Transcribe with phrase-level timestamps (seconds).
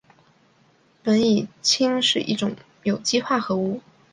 [1.03, 3.81] 苯乙腈是一种有机化合物。